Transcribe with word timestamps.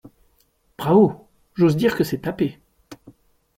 Bravo! 0.79 1.27
j’ose 1.53 1.75
dire 1.77 1.95
que 1.95 2.03
c’est 2.03 2.21
tapé! 2.23 2.57